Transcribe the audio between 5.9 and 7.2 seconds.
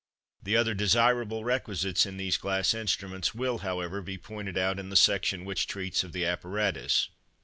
of the apparatus.